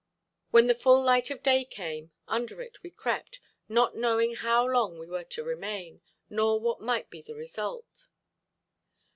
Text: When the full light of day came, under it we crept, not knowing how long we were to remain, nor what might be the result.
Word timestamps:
When 0.49 0.65
the 0.65 0.73
full 0.73 1.03
light 1.03 1.29
of 1.29 1.43
day 1.43 1.63
came, 1.63 2.09
under 2.27 2.59
it 2.59 2.81
we 2.81 2.89
crept, 2.89 3.39
not 3.69 3.95
knowing 3.95 4.33
how 4.33 4.65
long 4.65 4.97
we 4.97 5.05
were 5.05 5.25
to 5.25 5.43
remain, 5.43 6.01
nor 6.27 6.59
what 6.59 6.81
might 6.81 7.11
be 7.11 7.21
the 7.21 7.35
result. 7.35 8.07